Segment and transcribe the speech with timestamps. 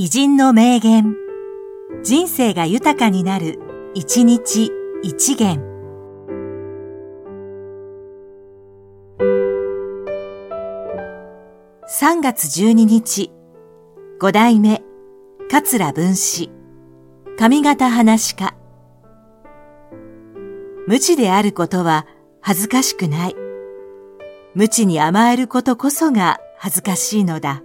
[0.00, 1.16] 偉人の名言。
[2.04, 3.58] 人生が豊かになる、
[3.94, 4.70] 一日
[5.02, 5.58] 一元。
[12.00, 13.32] 3月12日、
[14.20, 14.84] 五代目、
[15.50, 16.48] 桂文史、
[17.36, 18.54] 上方話家。
[20.86, 22.06] 無知であることは
[22.40, 23.36] 恥ずかしくない。
[24.54, 27.64] 無知に甘えることこそが恥ずかしいのだ。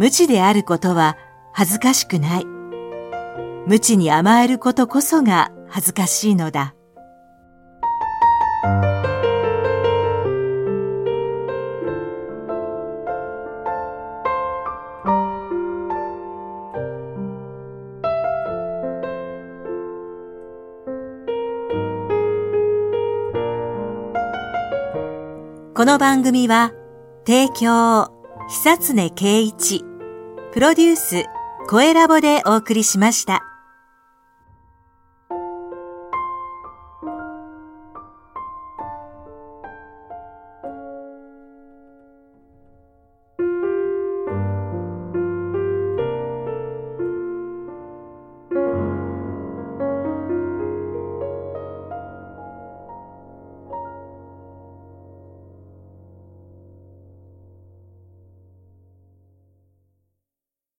[0.00, 1.18] 無知であることは
[1.52, 2.46] 恥ずかしくない。
[3.66, 6.74] 無知に甘えることこそが恥ずかしいのだ。
[25.74, 26.72] この番組は、
[27.26, 28.10] 提供、
[28.48, 29.89] 久常圭一、
[30.52, 31.26] プロデュース、
[31.68, 33.49] 声ラボでお送りしました。